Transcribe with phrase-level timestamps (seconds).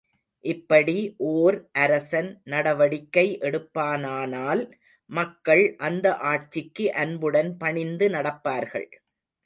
[0.45, 0.95] இப்படி
[1.31, 4.63] ஓர் அரசன் நடவடிக்கை எடுப்பானானால்,
[5.09, 8.89] மக்கள் அந்த ஆட்சிக்கு அன்புடன் பணிந்து நடப்பார்கள்.